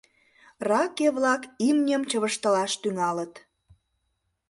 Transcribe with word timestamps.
Раке-влак 0.69 1.41
имньым 1.67 2.01
чывыштылаш 2.09 2.71
тӱҥалыт. 2.81 3.33